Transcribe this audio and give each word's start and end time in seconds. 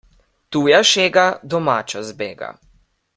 Tuja 0.55 0.79
šega 0.93 1.27
domačo 1.55 2.05
zbega. 2.11 2.53